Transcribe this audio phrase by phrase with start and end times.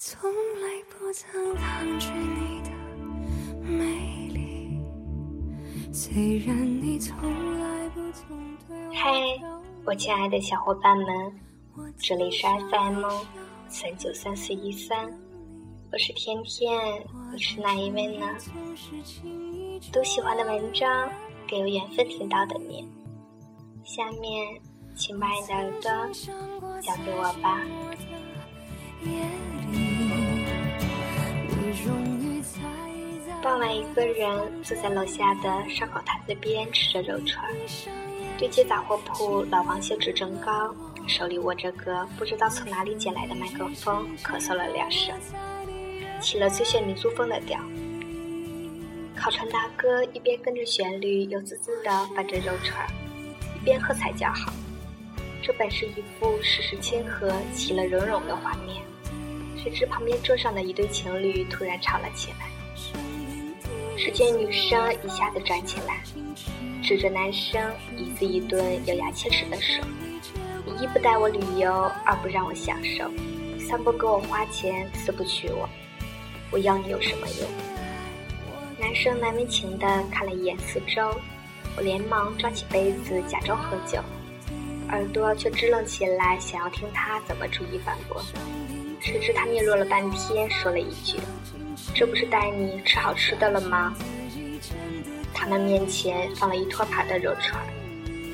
[0.00, 2.70] 从来不曾抗拒你的
[3.66, 4.80] 美丽，
[5.92, 7.16] 虽然你从
[7.58, 9.10] 来不曾对我嗨，
[9.84, 11.06] 我亲爱的小伙伴们，
[11.98, 13.04] 这里是 FM
[13.66, 15.12] 三九三四一三，
[15.90, 18.24] 我是天天，你是哪一位呢？
[19.92, 21.10] 读喜欢的文章，
[21.48, 22.88] 给有缘分听到的你。
[23.82, 24.60] 下面，
[24.94, 25.90] 请把你的耳朵
[26.80, 27.60] 交给我吧。
[33.42, 37.44] 傍晚，一个人坐在楼下的烧烤摊子边吃着肉串，
[38.36, 40.74] 对街杂货铺老王兴致正高，
[41.06, 45.14] 手里握着个不知道从哪里捡来的麦克风，咳嗽了两声，
[46.20, 47.60] 起了最炫民族风的调。
[49.16, 52.86] 烤串大哥一边跟着旋律又滋滋的翻着肉串，
[53.56, 54.52] 一边喝彩叫好。
[55.42, 58.82] 这本是一幅世事亲和、其乐融融的画面。
[59.62, 62.46] 谁知旁边桌上的一对情侣突然吵了起来。
[63.96, 66.02] 只见女生一下子站起来，
[66.82, 67.60] 指着男生
[67.96, 69.84] 一字一顿咬牙切齿地说
[70.64, 73.10] ：“你一不带我旅游，二不让我享受，
[73.58, 75.68] 三不给我花钱，四不娶我，
[76.52, 77.48] 我要你有什么用？”
[78.78, 81.12] 男生难为情地看了一眼四周，
[81.76, 83.98] 我连忙抓起杯子假装喝酒，
[84.90, 88.22] 耳朵却支棱起来，想要听他怎么逐一反驳。
[89.08, 91.18] 谁知他嗫嚅了半天，说了一句
[91.96, 93.96] ：“这不是带你吃好吃的了吗？”
[95.32, 97.58] 他们面前放了一托盘的肉串，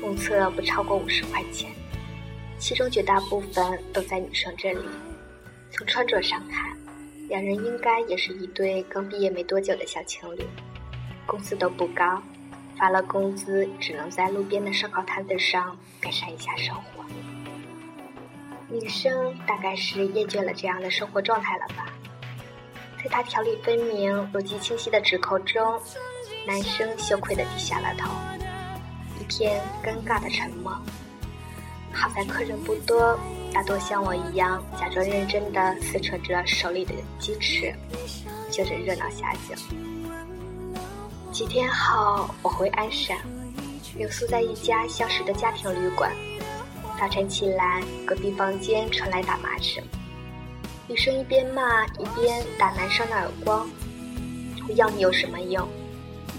[0.00, 1.70] 目测不超过五十块钱，
[2.58, 4.80] 其中绝大部分都在女生这里。
[5.70, 6.76] 从穿着上看，
[7.28, 10.44] 两人应该也是一对刚毕业没多久的小情侣，
[11.26, 12.20] 工资都不高，
[12.76, 17.04] 发了工资只能在路边的烧烤摊子上改善一下生活。
[18.68, 21.86] 女生大概是厌倦了这样的生活状态了吧，
[23.02, 25.80] 在他条理分明、逻辑清晰的指控中，
[26.46, 28.10] 男生羞愧的低下了头，
[29.20, 30.72] 一片尴尬的沉默。
[31.92, 33.18] 好在客人不多，
[33.54, 37.72] 大多像我一样假装认真地撕扯着手里的鸡翅，
[38.50, 39.54] 就着热闹下酒。
[41.30, 43.16] 几天后，我回鞍山，
[43.96, 46.10] 留宿在一家相识的家庭旅馆。
[46.98, 49.84] 早晨起来，隔壁房间传来打骂声，
[50.88, 53.68] 女生一边骂一边打男生的耳光。
[54.66, 55.68] 我要你有什么用？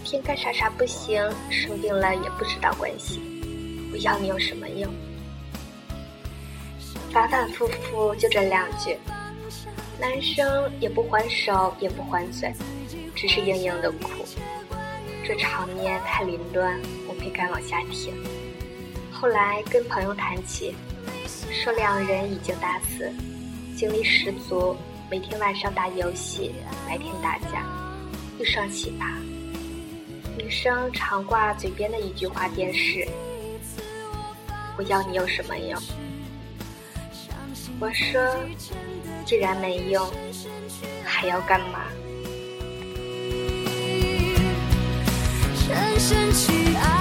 [0.03, 3.21] 一天干啥啥不行，生病了也不知道关心。
[3.93, 4.91] 我要你有什么用？
[7.11, 8.97] 反反复复就这两句，
[9.99, 12.51] 男生也不还手也不还嘴，
[13.15, 14.09] 只是硬硬的哭。
[15.23, 18.11] 这场面太凌乱，我没敢往下听。
[19.19, 20.75] 后来跟朋友谈起，
[21.51, 23.11] 说两人已经大四，
[23.75, 24.77] 精力十足，
[25.09, 26.53] 每天晚上打游戏，
[26.87, 27.65] 白天打架，
[28.37, 29.07] 一双奇葩。
[30.37, 33.07] 女生常挂嘴边的一句话便是
[34.77, 35.81] ：“我要你有什么用？”
[37.81, 38.21] 我说
[39.25, 40.07] ：“既然没用，
[41.03, 41.85] 还要干嘛？”
[45.57, 46.96] 深深去爱。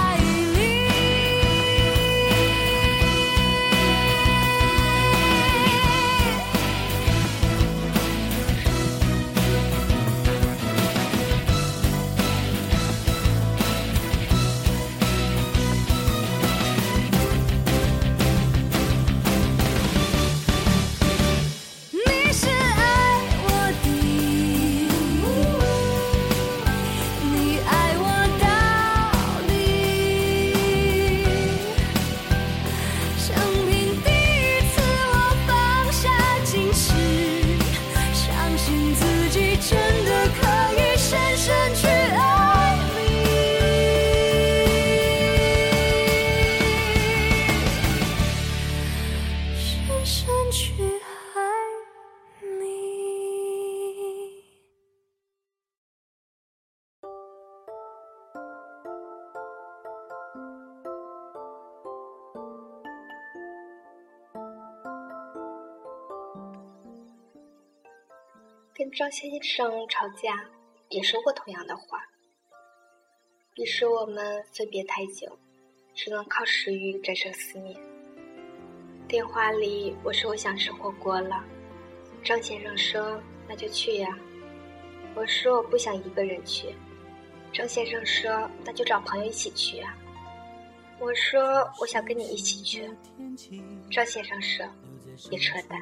[68.77, 70.47] 跟张先生吵架，
[70.89, 71.99] 也说过同样的话。
[73.55, 75.35] 彼时我们分别太久，
[75.95, 77.75] 只能靠食欲战胜思念。
[79.07, 81.43] 电话里我说我想吃火锅了，
[82.23, 83.19] 张先生说
[83.49, 84.15] 那就去呀。
[85.15, 86.67] 我说我不想一个人去，
[87.51, 89.97] 张先生说那就找朋友一起去啊。
[90.99, 92.87] 我说我想跟你一起去，
[93.89, 94.63] 张先生说
[95.29, 95.79] 别扯淡。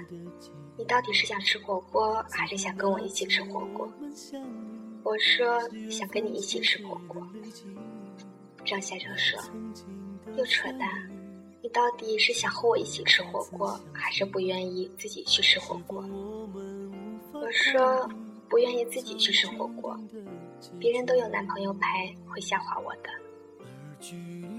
[0.77, 3.91] 你到底是想吃火锅，还是想跟我一起吃火锅？”
[5.03, 7.25] 我说：“想跟你一起吃火锅。”
[8.65, 9.39] 张先生说
[10.35, 10.89] ：“又扯淡，
[11.61, 16.03] 你到底是想和我一起吃火锅，还是不愿意自己去吃火锅？”
[17.31, 18.09] 我说
[18.49, 19.99] ：“不愿意自己去吃火锅，
[20.79, 23.09] 别人都有男朋友陪，会笑话我的。”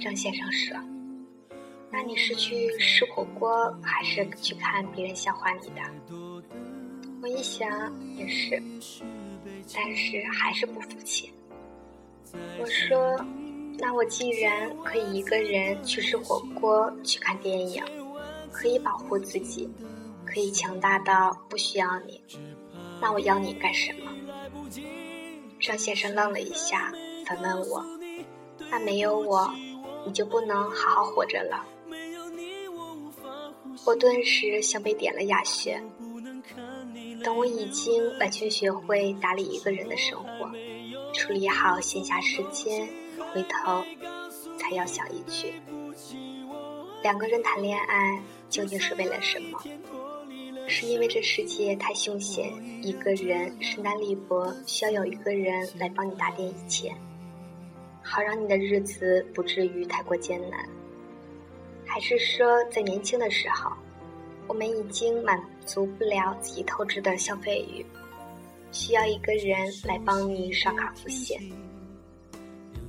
[0.01, 0.77] 张先生说
[1.91, 5.83] ：“那你是去吃火锅，还是去看别人笑话你的？”
[7.23, 7.69] 我一想
[8.17, 8.63] 也是，
[9.75, 11.33] 但是还是不服气。
[12.61, 13.19] 我说
[13.79, 17.83] ：“那我既然可以一个人去吃火锅、去看电影，
[18.53, 19.69] 可以保护自己，
[20.27, 22.23] 可以强大到不需要你，
[23.01, 24.13] 那我要你干什么？”
[25.59, 26.93] 张先生愣了一下，
[27.27, 27.83] 反问我
[28.71, 29.51] ：“那没有我，
[30.05, 31.67] 你就不能好好活着了？”
[33.85, 35.81] 我顿时像被点了哑穴。
[37.23, 40.51] 等我已经完全学会打理一个人的生活，
[41.13, 42.89] 处理好闲暇时间，
[43.33, 43.83] 回头
[44.59, 45.53] 才要想一句：
[47.03, 49.61] 两个人谈恋爱究竟是为了什么？
[50.69, 52.53] 是因为这世界太凶险，
[52.83, 56.93] 一个人势单力薄，需要有一个人来帮你打点一切，
[58.03, 60.69] 好让你的日子不至于太过艰难？
[61.97, 63.73] 还是说，在年轻的时候？
[64.47, 67.87] 我们已经满足不了自己透支的消费欲，
[68.71, 71.41] 需要一个人来帮你刷卡付现。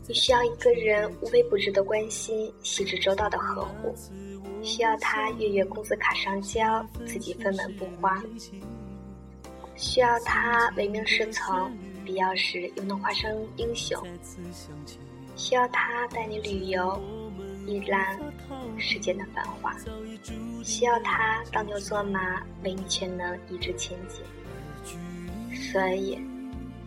[0.05, 3.95] 你需要一个人无微不至的关心，细致周到的呵护，
[4.61, 8.21] 需要他月月工资卡上交，自己分文不花。
[9.77, 11.71] 需要他唯命是从，
[12.03, 14.05] 必要时又能化身英雄。
[15.37, 17.01] 需要他带你旅游。
[17.67, 18.17] 一览
[18.77, 19.75] 世间的繁华，
[20.63, 24.23] 需要他当牛做马，为你却能一直前进。
[25.53, 26.17] 所以，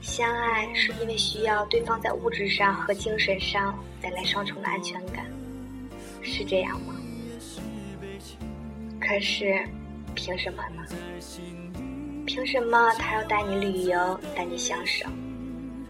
[0.01, 5.27] 相爱是因为需要对方在物质上和精神上带来双重的安全感，
[6.23, 6.95] 是这样吗？
[8.99, 9.63] 可是，
[10.15, 10.83] 凭什么呢？
[12.27, 15.07] 凭什么他要带你旅游，带你享受？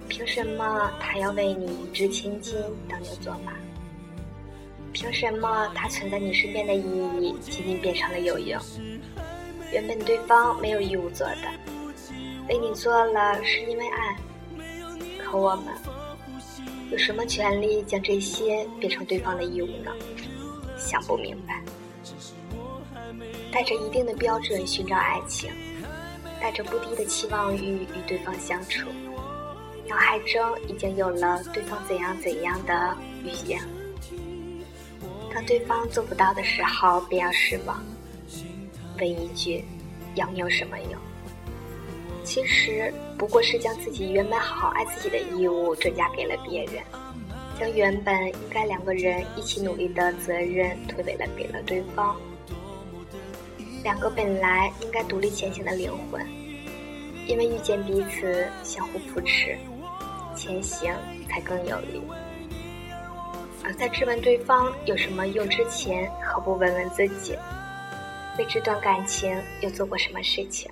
[0.08, 2.56] 凭什么他要为你一掷千金，
[2.88, 3.52] 当牛做马？
[4.92, 6.82] 凭什么他存在你身边的意
[7.20, 8.60] 义仅仅变成了有用？
[9.72, 11.42] 原本对方没有义务做的，
[12.48, 14.16] 为你做了是因为爱。
[15.18, 15.66] 可我们
[16.90, 19.92] 有什么权利将这些变成对方的义务呢？
[20.76, 21.62] 想不明白。
[23.52, 25.52] 带着一定的标准寻找爱情，
[26.40, 28.88] 带着不低的期望欲与对方相处，
[29.88, 33.60] 脑海中已经有了对方怎样怎样的语言。
[35.32, 37.82] 当对方做不到的时候，便要失望。
[38.98, 39.64] 问一句，
[40.14, 41.00] 要你有什么用？
[42.22, 46.82] 其实不过是将自己原本好好爱自己的义务转嫁给了别人，
[47.58, 52.16] 将原本应该两个人一起努力的责任推诿了给了对方。
[53.82, 56.24] 两个本来应该独立前行的灵魂，
[57.26, 59.56] 因为遇见彼此，相互扶持，
[60.36, 60.94] 前行
[61.28, 62.02] 才更有力。
[63.62, 67.36] 而在质问对方有什么用之前，何不问问自己，
[68.38, 70.70] 为这段感情又做过什么事情？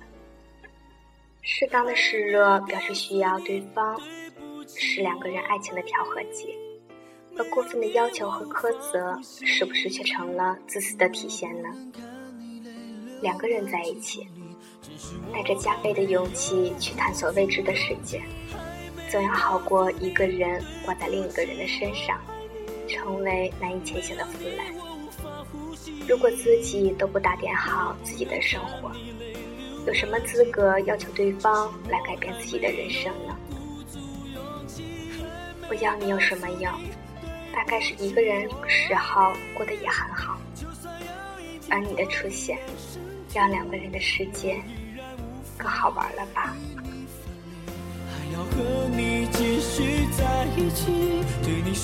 [1.41, 3.99] 适当的示弱表示需要对方，
[4.67, 6.49] 是两个人爱情的调和剂；
[7.37, 11.69] 而过分的要求和苛责，是不是却成了自私的体现呢？
[13.21, 14.27] 两个人在一起，
[15.33, 18.21] 带着加倍的勇气去探索未知的世界，
[19.09, 22.19] 总要好过一个人挂在另一个人的身上。
[22.89, 24.65] 成为难以前行的负担。
[26.07, 28.91] 如果自己都不打点好自己的生活，
[29.87, 33.35] 有什么资格要求对方来改变自己的人生呢？
[35.69, 36.71] 我要你有什么用？
[37.53, 40.39] 大概是一个人时候过得也很好，
[41.69, 42.57] 而你的出现，
[43.33, 44.59] 让两个人的世界
[45.57, 46.55] 更好玩了吧？
[48.33, 49.08] 要和，你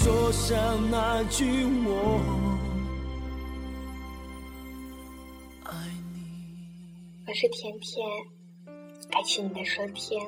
[0.03, 1.45] 说上那句
[1.85, 2.19] 我
[5.63, 5.73] 爱
[6.13, 6.67] 你。
[7.25, 8.05] 我是甜甜，
[9.09, 10.19] 感谢你的收听。